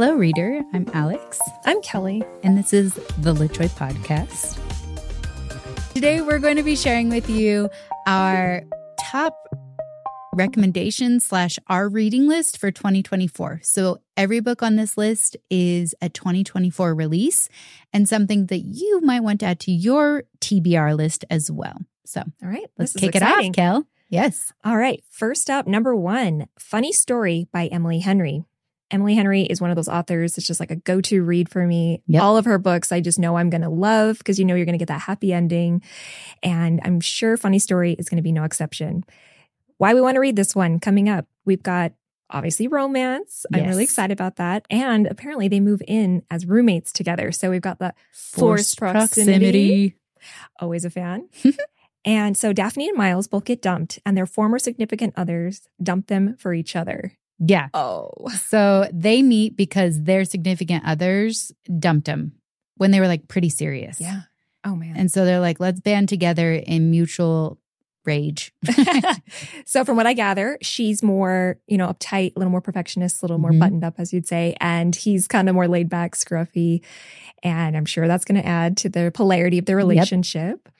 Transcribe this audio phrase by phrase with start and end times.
[0.00, 0.62] Hello, reader.
[0.72, 1.40] I'm Alix.
[1.64, 2.22] I'm Kelly.
[2.44, 4.56] And this is the LitJoy Podcast.
[5.92, 7.68] Today, we're going to be sharing with you
[8.06, 8.62] our
[9.00, 9.34] top
[10.34, 13.58] recommendation slash our reading list for 2024.
[13.64, 17.48] So every book on this list is a 2024 release
[17.92, 21.76] and something that you might want to add to your TBR list as well.
[22.06, 23.84] So, all right, let's kick it off, Kel.
[24.10, 24.52] Yes.
[24.64, 25.02] All right.
[25.10, 28.44] First up, number one, Funny Story by Emily Henry.
[28.90, 30.38] Emily Henry is one of those authors.
[30.38, 32.02] It's just like a go to read for me.
[32.06, 32.22] Yep.
[32.22, 34.64] All of her books, I just know I'm going to love because you know you're
[34.64, 35.82] going to get that happy ending.
[36.42, 39.04] And I'm sure Funny Story is going to be no exception.
[39.76, 41.92] Why we want to read this one coming up, we've got
[42.30, 43.44] obviously romance.
[43.50, 43.62] Yes.
[43.62, 44.66] I'm really excited about that.
[44.70, 47.32] And apparently they move in as roommates together.
[47.32, 49.90] So we've got the forced, forced proximity.
[49.90, 49.94] proximity.
[50.60, 51.28] Always a fan.
[52.04, 56.36] and so Daphne and Miles both get dumped, and their former significant others dump them
[56.36, 57.12] for each other.
[57.38, 57.68] Yeah.
[57.74, 58.10] Oh.
[58.46, 62.32] So they meet because their significant others dumped them
[62.76, 64.00] when they were like pretty serious.
[64.00, 64.22] Yeah.
[64.64, 64.96] Oh man.
[64.96, 67.58] And so they're like, let's band together in mutual
[68.04, 68.52] rage.
[69.66, 73.24] so from what I gather, she's more, you know, uptight, a little more perfectionist, a
[73.24, 73.60] little more mm-hmm.
[73.60, 74.56] buttoned up, as you'd say.
[74.60, 76.82] And he's kind of more laid back, scruffy.
[77.42, 80.60] And I'm sure that's going to add to the polarity of their relationship.
[80.64, 80.74] Yep.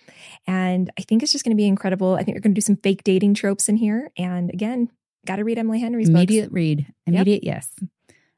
[0.47, 2.15] And I think it's just going to be incredible.
[2.15, 4.11] I think we're going to do some fake dating tropes in here.
[4.17, 4.91] And again,
[5.27, 6.17] Got to read Emily Henry's book.
[6.17, 6.55] Immediate books.
[6.55, 6.87] read.
[7.07, 7.65] Immediate, yep.
[7.81, 7.89] yes.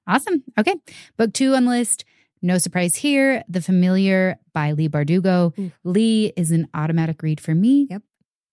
[0.06, 0.42] Awesome.
[0.58, 0.74] Okay.
[1.16, 2.04] Book two on the list.
[2.42, 3.44] No surprise here.
[3.48, 5.56] The Familiar by Leigh Bardugo.
[5.58, 5.72] Ooh.
[5.84, 7.86] Leigh is an automatic read for me.
[7.90, 8.02] Yep.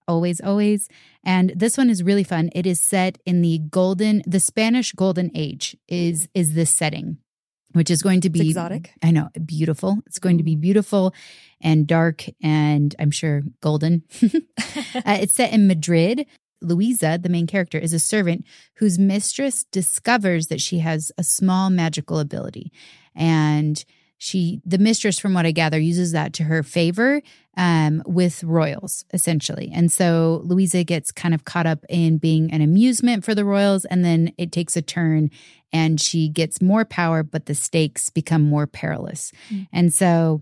[0.07, 0.87] Always, always.
[1.23, 2.49] And this one is really fun.
[2.55, 7.17] It is set in the golden, the Spanish golden age is is this setting,
[7.73, 8.93] which is going to be it's exotic.
[9.03, 9.97] I know, beautiful.
[10.05, 11.13] It's going to be beautiful
[11.59, 14.03] and dark and I'm sure golden.
[14.23, 16.25] uh, it's set in Madrid.
[16.61, 21.69] Luisa, the main character, is a servant whose mistress discovers that she has a small
[21.69, 22.71] magical ability.
[23.15, 23.83] And
[24.19, 27.21] she, the mistress, from what I gather, uses that to her favor
[27.55, 29.71] um, with royals, essentially.
[29.73, 33.85] And so Louisa gets kind of caught up in being an amusement for the royals.
[33.85, 35.29] And then it takes a turn
[35.71, 39.31] and she gets more power, but the stakes become more perilous.
[39.49, 39.67] Mm.
[39.71, 40.41] And so,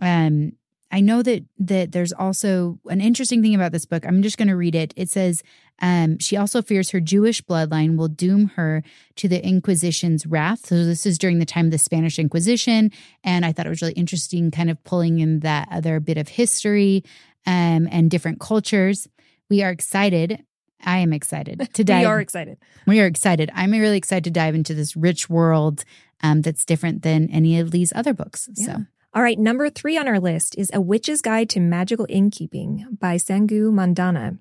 [0.00, 0.52] um,
[0.92, 4.06] I know that that there's also an interesting thing about this book.
[4.06, 4.92] I'm just going to read it.
[4.94, 5.42] It says
[5.80, 8.82] um, she also fears her Jewish bloodline will doom her
[9.16, 10.66] to the Inquisition's wrath.
[10.66, 12.92] So this is during the time of the Spanish Inquisition,
[13.24, 16.28] and I thought it was really interesting, kind of pulling in that other bit of
[16.28, 17.02] history
[17.46, 19.08] um, and different cultures.
[19.48, 20.44] We are excited.
[20.84, 22.02] I am excited to dive.
[22.02, 22.58] we are excited.
[22.86, 23.50] We are excited.
[23.54, 25.84] I'm really excited to dive into this rich world
[26.22, 28.48] um, that's different than any of these other books.
[28.54, 28.66] Yeah.
[28.66, 28.84] So.
[29.14, 33.16] All right, number three on our list is A Witch's Guide to Magical Innkeeping by
[33.16, 34.38] Sangu Mandanna.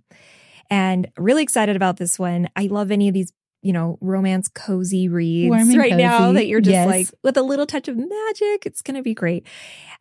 [0.70, 2.48] And really excited about this one.
[2.56, 6.02] I love any of these, you know, romance cozy reads right cozy.
[6.02, 6.88] now that you're just yes.
[6.88, 8.66] like with a little touch of magic.
[8.66, 9.46] It's going to be great.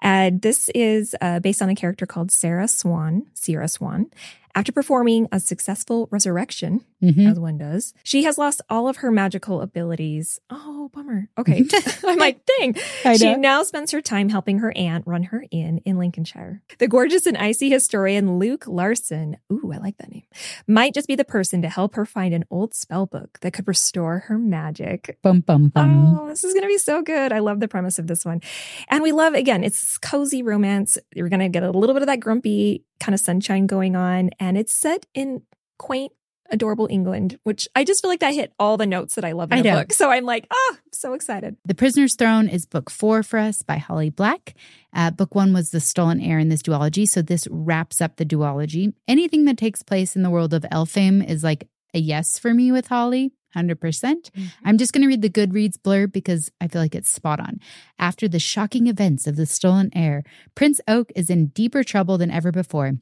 [0.01, 4.07] And this is uh, based on a character called Sarah Swan, Sierra Swan.
[4.55, 7.27] After performing a successful resurrection, mm-hmm.
[7.27, 10.41] as one does, she has lost all of her magical abilities.
[10.51, 11.29] Oh, bummer.
[11.39, 11.65] Okay.
[12.07, 12.77] I'm like, dang.
[13.17, 16.63] She now spends her time helping her aunt run her inn in Lincolnshire.
[16.79, 20.25] The gorgeous and icy historian Luke Larson, ooh, I like that name,
[20.67, 23.69] might just be the person to help her find an old spell book that could
[23.69, 25.19] restore her magic.
[25.23, 26.19] Bum, bum, bum.
[26.19, 27.33] Oh, this is going to be so good.
[27.33, 28.41] I love the premise of this one.
[28.89, 30.99] And we love, again, it's cozy romance.
[31.15, 34.31] You're going to get a little bit of that grumpy kind of sunshine going on.
[34.39, 35.43] And it's set in
[35.79, 36.13] quaint,
[36.51, 39.53] adorable England, which I just feel like that hit all the notes that I love
[39.53, 39.79] in I a know.
[39.81, 39.93] book.
[39.93, 41.57] So I'm like, oh, so excited.
[41.65, 44.55] The Prisoner's Throne is book four for us by Holly Black.
[44.95, 47.09] Uh, book one was The Stolen Heir in this duology.
[47.09, 48.93] So this wraps up the duology.
[49.07, 52.73] Anything that takes place in the world of Elfhame is like a yes for me
[52.73, 53.33] with Holly.
[53.57, 53.81] 100%.
[53.81, 56.95] percent mm hmm I'm just going to read the Goodreads blurb because I feel like
[56.95, 57.59] it's spot on.
[57.99, 60.23] After the shocking events of the stolen heir,
[60.55, 62.93] Prince Oak is in deeper trouble than ever before.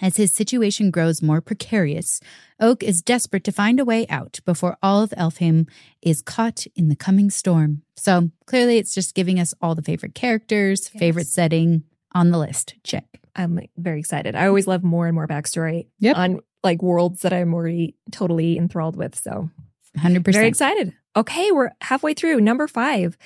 [0.00, 2.20] As his situation grows more precarious,
[2.60, 5.68] Oak is desperate to find a way out before all of Elfhame
[6.02, 7.82] is caught in the coming storm.
[7.96, 11.00] So clearly, it's just giving us all the favorite characters, yes.
[11.00, 12.74] favorite setting on the list.
[12.84, 13.20] Check.
[13.34, 14.34] I'm very excited.
[14.34, 16.16] I always love more and more backstory yep.
[16.16, 19.18] on like worlds that I'm already totally enthralled with.
[19.18, 19.50] So
[19.98, 20.32] 100%.
[20.32, 20.92] Very excited.
[21.14, 22.40] Okay, we're halfway through.
[22.40, 23.16] Number five,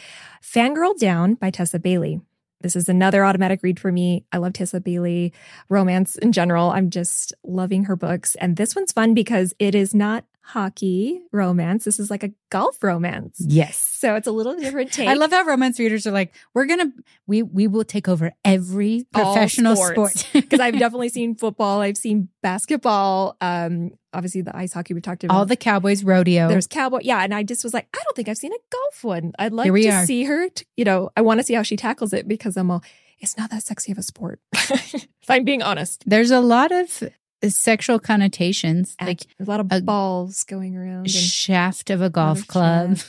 [0.43, 2.21] Fangirl Down by Tessa Bailey.
[2.61, 4.25] This is another automatic read for me.
[4.33, 5.33] I love Tessa Bailey,
[5.69, 6.71] romance in general.
[6.71, 8.35] I'm just loving her books.
[8.37, 11.85] And this one's fun because it is not hockey romance.
[11.85, 13.37] This is like a golf romance.
[13.39, 13.77] Yes.
[13.77, 15.09] So it's a little different take.
[15.11, 16.93] I love how romance readers are like, we're gonna
[17.27, 21.81] we we will take over every professional sport because I've definitely seen football.
[21.81, 23.37] I've seen basketball.
[23.41, 25.37] Um, obviously the ice hockey we talked about.
[25.37, 26.49] all the Cowboys rodeo.
[26.49, 27.01] There's cowboy.
[27.03, 27.23] Yeah.
[27.23, 29.33] And I just was like, I don't think I've seen a golf one.
[29.39, 30.07] I'd like to are.
[30.07, 30.49] see her.
[30.49, 32.83] t- you know, I want to see how she tackles it because I'm all,
[33.19, 34.41] it's not that sexy of a sport.
[34.53, 36.05] if I'm being honest.
[36.07, 37.03] There's a lot of
[37.49, 41.01] sexual connotations, And like there's a lot of a balls going around.
[41.01, 42.99] and shaft of a golf club.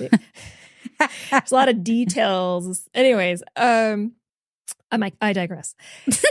[1.31, 2.87] There's a lot of details.
[2.93, 4.11] Anyways, um,
[4.91, 5.73] I'm like, I digress.
[6.05, 6.25] it's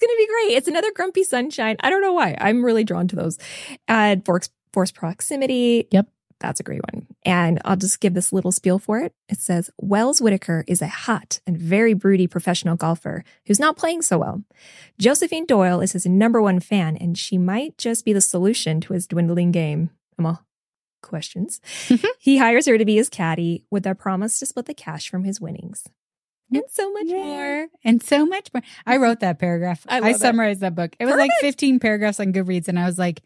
[0.00, 0.56] going to be great.
[0.56, 1.76] It's another Grumpy Sunshine.
[1.80, 2.36] I don't know why.
[2.40, 3.38] I'm really drawn to those.
[3.86, 5.88] Uh, force, force proximity.
[5.90, 6.08] Yep.
[6.40, 7.06] That's a great one.
[7.24, 9.14] And I'll just give this little spiel for it.
[9.28, 14.02] It says Wells Whitaker is a hot and very broody professional golfer who's not playing
[14.02, 14.42] so well.
[14.98, 18.92] Josephine Doyle is his number one fan, and she might just be the solution to
[18.92, 19.90] his dwindling game.
[20.18, 20.42] I'm all
[21.02, 21.60] questions.
[21.88, 22.06] Mm-hmm.
[22.18, 25.24] he hires her to be his caddy with a promise to split the cash from
[25.24, 25.84] his winnings.
[26.52, 27.24] And so much Yeah.
[27.24, 27.66] more.
[27.84, 28.62] and so much more.
[28.84, 29.02] I mm-hmm.
[29.02, 29.84] wrote that paragraph.
[29.88, 30.18] I I, love it.
[30.20, 30.94] summarized that book.
[31.00, 33.22] It was like 15 paragraphs on Goodreads, and I was like,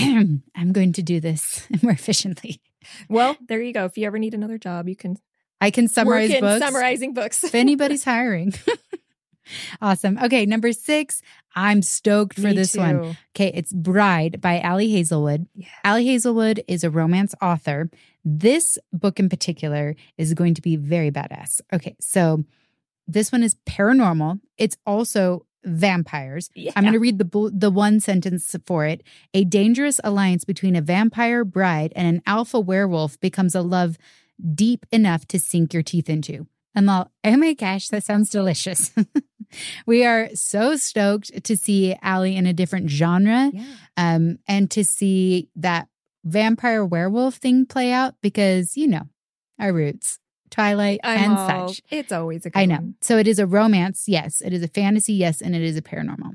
[0.56, 2.60] I'm going to do this more efficiently.
[3.08, 3.84] Well, there you go.
[3.84, 5.16] If you ever need another job, you can
[5.60, 7.44] I can summarize books summarizing books.
[7.44, 8.54] if anybody's hiring.
[9.82, 10.18] awesome.
[10.18, 11.22] Okay, number six.
[11.54, 13.16] I'm stoked for Me this one.
[13.34, 15.46] Okay, it's Bride by Ali Hazelwood.
[15.54, 15.68] Yeah.
[15.84, 17.90] Ali Hazelwood is a romance author.
[18.24, 21.60] This book in particular is going to be very badass.
[21.72, 22.44] Okay, so
[23.08, 24.40] this one is paranormal.
[24.56, 26.50] It's also vampires.
[26.54, 26.72] Yeah.
[26.76, 29.02] I'm going to read the the one sentence for it.
[29.34, 33.98] A dangerous alliance between a vampire bride and an alpha werewolf becomes a love
[34.54, 36.46] deep enough to sink your teeth into.
[36.74, 38.92] I'm all, oh my gosh, that sounds delicious.
[39.86, 43.64] we are so stoked to see Ali in a different genre yeah.
[43.96, 45.88] um, and to see that
[46.24, 49.02] vampire werewolf thing play out because, you know,
[49.58, 50.18] our roots,
[50.50, 51.82] Twilight I'm and all- such.
[51.90, 52.76] It's always a good I know.
[52.76, 52.94] one.
[53.00, 54.40] So it is a romance, yes.
[54.40, 56.32] It is a fantasy, yes, and it is a paranormal.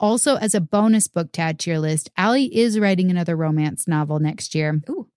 [0.00, 3.86] Also, as a bonus book to add to your list, Ali is writing another romance
[3.88, 4.80] novel next year.
[4.88, 5.08] Ooh.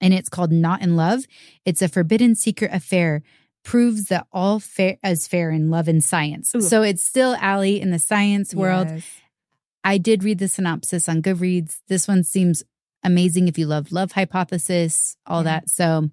[0.00, 1.24] And it's called Not in Love.
[1.66, 3.22] It's a forbidden secret affair,
[3.62, 6.54] proves that all fair as fair in love and science.
[6.54, 6.62] Ooh.
[6.62, 8.88] So it's still Ali in the science world.
[8.88, 9.04] Yes.
[9.84, 11.80] I did read the synopsis on Goodreads.
[11.88, 12.62] This one seems
[13.04, 15.60] amazing if you love Love Hypothesis, all Yeah.
[15.60, 15.68] that.
[15.70, 16.10] So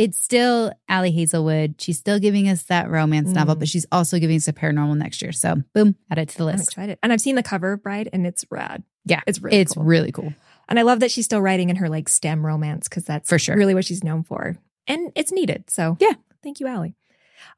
[0.00, 1.74] it's still Ali Hazelwood.
[1.78, 3.58] She's still giving us that romance novel, Mm.
[3.58, 5.30] but she's also giving us a paranormal next year.
[5.32, 6.68] So boom, add it to the I'm list.
[6.68, 6.98] excited.
[7.02, 8.82] And I've seen the cover of Bride and it's rad.
[9.04, 9.84] Yeah, It's really it's cool.
[9.84, 10.32] really cool.
[10.68, 13.38] And I love that she's still writing in her like STEM romance because that's For
[13.38, 13.56] sure.
[13.56, 14.56] really what she's known for.
[14.86, 15.64] And it's needed.
[15.68, 16.12] So Yeah.
[16.42, 16.94] Thank you, Allie.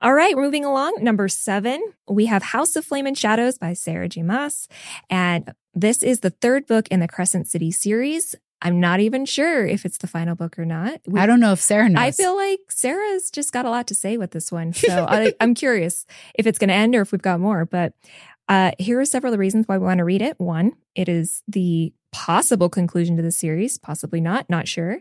[0.01, 0.99] All right, moving along.
[1.01, 4.23] Number seven, we have House of Flame and Shadows by Sarah J.
[4.23, 4.67] Maas.
[5.11, 8.35] And this is the third book in the Crescent City series.
[8.63, 11.01] I'm not even sure if it's the final book or not.
[11.07, 12.01] We- I don't know if Sarah knows.
[12.01, 14.73] I feel like Sarah's just got a lot to say with this one.
[14.93, 17.65] So I, I'm curious if it's going to end or if we've got more.
[17.65, 17.95] But
[18.49, 20.39] uh, here are several of the reasons why we want to read it.
[20.39, 25.01] One, it is the possible conclusion to the series, possibly not, not sure.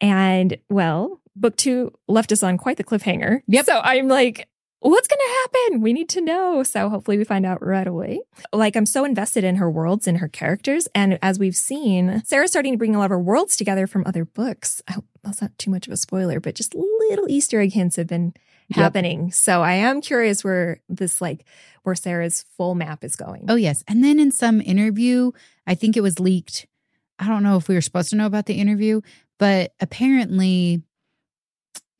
[0.00, 3.40] And well, book two left us on quite the cliffhanger.
[3.46, 3.64] Yep.
[3.66, 4.48] So I'm like,
[4.80, 5.34] what's going to
[5.68, 5.80] happen?
[5.82, 6.62] We need to know.
[6.62, 8.20] So hopefully we find out right away.
[8.52, 10.88] Like I'm so invested in her worlds and her characters.
[10.94, 14.04] And as we've seen, Sarah's starting to bring a lot of her worlds together from
[14.06, 14.82] other books.
[14.88, 17.96] I hope that's not too much of a spoiler, but just little Easter egg hints
[17.96, 18.32] have been
[18.68, 18.76] Yep.
[18.76, 19.32] happening.
[19.32, 21.44] So I am curious where this like
[21.82, 23.46] where Sarah's full map is going.
[23.48, 23.82] Oh, yes.
[23.88, 25.32] And then in some interview,
[25.66, 26.68] I think it was leaked.
[27.18, 29.00] I don't know if we were supposed to know about the interview,
[29.40, 30.82] but apparently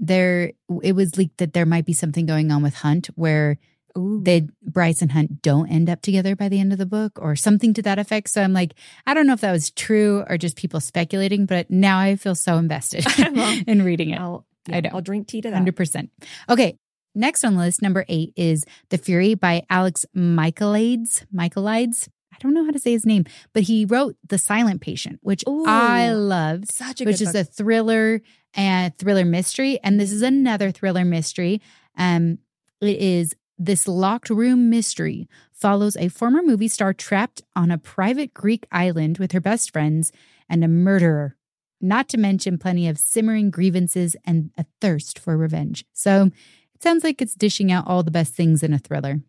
[0.00, 0.52] there
[0.82, 3.59] it was leaked that there might be something going on with Hunt where
[3.97, 4.21] Ooh.
[4.23, 7.37] they Bryce and Hunt don't end up together by the end of the book or
[7.37, 8.30] something to that effect.
[8.30, 8.75] So I'm like,
[9.07, 12.35] I don't know if that was true or just people speculating, but now I feel
[12.35, 13.07] so invested
[13.66, 14.21] in reading it.
[14.21, 14.90] I'll, I know.
[14.95, 15.57] I'll drink tea to that.
[15.57, 16.11] Hundred percent.
[16.49, 16.76] Okay.
[17.12, 21.25] Next on the list, number eight is The Fury by Alex Michaelides.
[21.35, 22.09] Michaelides.
[22.32, 25.44] I don't know how to say his name, but he wrote The Silent Patient, which
[25.49, 25.64] Ooh.
[25.66, 27.42] I loved, Such a which is book.
[27.42, 28.22] a thriller
[28.54, 29.78] and thriller mystery.
[29.82, 31.60] And this is another thriller mystery.
[31.96, 32.38] Um,
[32.80, 38.32] it is this locked room mystery follows a former movie star trapped on a private
[38.32, 40.12] Greek island with her best friends
[40.49, 41.37] and a murderer
[41.80, 45.84] not to mention plenty of simmering grievances and a thirst for revenge.
[45.92, 46.30] So
[46.75, 49.20] it sounds like it's dishing out all the best things in a thriller.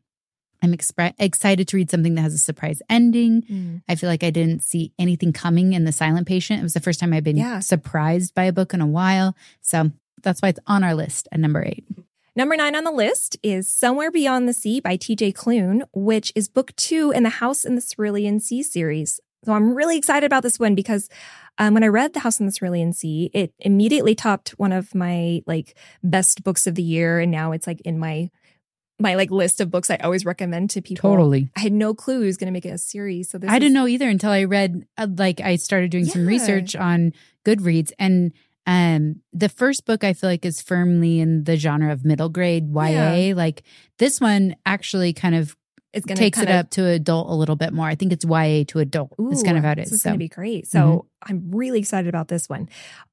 [0.61, 3.41] I'm expre- excited to read something that has a surprise ending.
[3.43, 3.81] Mm.
[3.89, 6.59] I feel like I didn't see anything coming in The Silent Patient.
[6.59, 7.59] It was the first time I've been Yeah.
[7.59, 9.35] surprised by a book in a while.
[9.61, 9.91] So
[10.21, 11.83] that's why it's on our list at number eight.
[12.35, 16.47] Number nine on the list is Somewhere Beyond the Sea by TJ Klune, which is
[16.47, 19.19] book two in the House in the Cerulean Sea series.
[19.43, 21.09] So I'm really excited about this one because
[21.57, 24.95] Um, when I read The House in the Cerulean Sea, it immediately topped one of
[24.95, 28.29] my like best books of the year, and now it's like in my
[29.01, 31.09] my like list of books I always recommend to people.
[31.09, 31.49] Totally.
[31.55, 33.29] I had no clue he was going to make it a series.
[33.29, 36.05] So this I is- didn't know either until I read, uh, like, I started doing
[36.05, 37.13] some research on
[37.45, 37.91] Goodreads.
[37.99, 38.31] And
[38.67, 42.69] um, the first book I feel like is firmly in the genre of middle grade
[42.73, 43.33] YA.
[43.35, 43.63] Like,
[43.97, 45.55] this one actually kind of
[45.93, 47.85] it's gonna takes it up to adult a little bit more.
[47.85, 49.13] I think it's YA to adult.
[49.19, 49.93] it's kind of how it This is.
[49.95, 50.67] is So, going to be great.
[50.67, 51.31] So Mm-hmm.
[51.31, 52.69] I'm really excited about this one.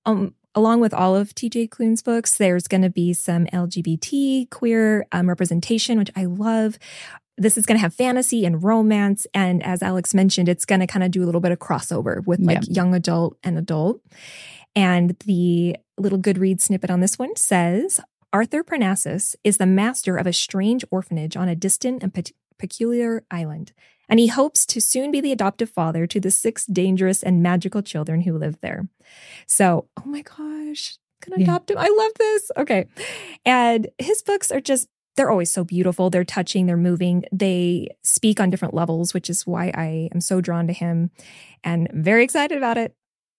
[0.06, 5.06] Um, along with all of TJ Klune's books, there's going to be some LGBT queer
[5.12, 6.78] um, representation, which I love.
[7.36, 10.88] This is going to have fantasy and romance, and as Alix mentioned, it's going to
[10.88, 14.00] kind of do a little bit of crossover with like young adult and adult.
[14.74, 18.00] And the little Goodreads snippet on this one says
[18.32, 23.24] Arthur Parnassus is the master of a strange orphanage on a distant and pe- peculiar
[23.30, 23.72] island,
[24.08, 27.82] and he hopes to soon be the adoptive father to the six dangerous and magical
[27.82, 28.88] children who live there.
[29.46, 31.44] So, oh my gosh, gonna Yeah.
[31.44, 31.78] adopt him.
[31.78, 32.50] I love this.
[32.56, 32.86] Okay.
[33.44, 36.10] And his books are just, they're always so beautiful.
[36.10, 37.24] They're touching, they're moving.
[37.32, 41.10] They speak on different levels, which is why I am so drawn to him
[41.64, 42.94] and very excited about it.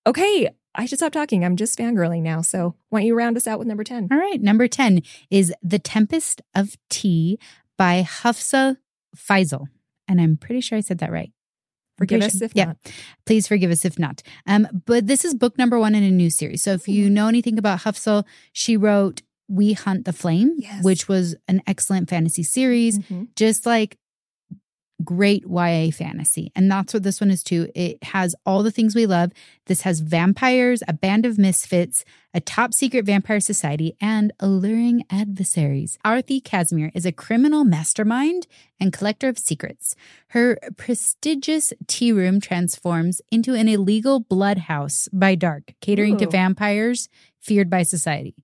[0.06, 0.50] Okay.
[0.76, 1.44] I should stop talking.
[1.44, 2.42] I'm just fangirling now.
[2.42, 4.10] So why don't you round us out with number 10?
[4.12, 4.42] all right.
[4.42, 7.40] Number 10 is The Tempest of Tea
[7.78, 8.78] by Hafsah
[9.18, 9.68] Faizal.
[10.10, 11.32] And I'm pretty sure I said that right.
[11.98, 12.66] Forgive us if yeah.
[12.66, 12.78] not.
[13.26, 14.22] Please forgive us if not.
[14.48, 16.64] Um, but this is book number one in a new series.
[16.64, 20.84] So if you know anything about Hafsal, she wrote We Hunt the Flame, Yes.
[20.84, 23.28] which was an excellent fantasy series, Mhm.
[23.36, 23.98] just like
[25.04, 26.52] great YA fantasy.
[26.56, 27.70] And that's what this one is too.
[27.74, 29.32] It has all the things we love.
[29.66, 32.04] This has vampires, a band of misfits,
[32.34, 35.98] a top secret vampire society, and alluring adversaries.
[36.04, 38.48] Arthie Casimir is a criminal mastermind
[38.80, 39.96] and collector of secrets.
[40.30, 47.10] Her prestigious tea room transforms into an illegal blood house by dark, catering to vampires
[47.40, 48.36] feared by society.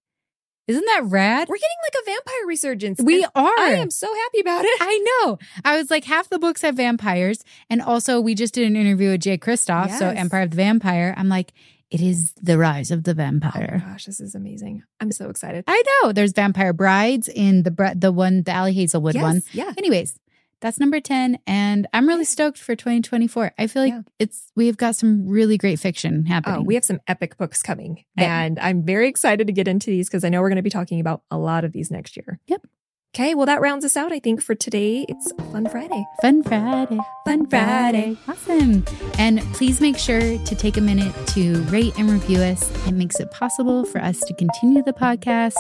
[0.68, 1.48] Isn't that rad?
[1.48, 3.00] We're getting like a vampire resurgence.
[3.02, 3.60] We are.
[3.60, 4.78] I am so happy about it.
[4.82, 5.38] I know.
[5.64, 7.44] I was like, half the books have vampires.
[7.70, 9.92] And also, we just did an interview with Jay Kristoff.
[9.92, 11.14] So, Empire of the Vampire.
[11.18, 11.54] I'm like,
[11.92, 13.84] it is the rise of the Oh vampire.
[13.86, 14.84] gosh, this is amazing.
[15.00, 15.64] I'm so excited.
[15.68, 16.12] I know.
[16.12, 19.44] There's Vampire Brides in the the one, the Ali Hazelwood yes, one.
[19.54, 19.72] Yeah.
[19.78, 20.20] Anyways,
[20.66, 21.38] that's number 10.
[21.46, 23.54] And I'm really stoked for 2024.
[23.58, 24.02] I feel like Yeah.
[24.18, 26.60] it's, we've got some really great fiction oh, happening.
[26.62, 28.04] Oh, we have some epic books coming.
[28.18, 28.42] Yeah.
[28.42, 30.72] And I'm very excited to get into these because I know we're going to be
[30.72, 32.40] talking about a lot of these next year.
[32.48, 32.66] Yep.
[33.14, 35.06] Okay, well, that rounds us out, I think, for today.
[35.08, 36.04] It's Fun Friday.
[36.22, 37.00] Fun Friday.
[37.26, 38.18] Fun Friday.
[38.28, 38.84] Awesome.
[39.20, 42.70] And please make sure to take a minute to rate and review us.
[42.88, 45.54] It makes it possible for us to continue the podcast.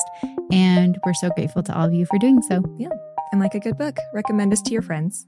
[0.51, 2.61] And we're so grateful to all of you for doing so.
[3.31, 5.27] And like a good book, recommend us to your friends.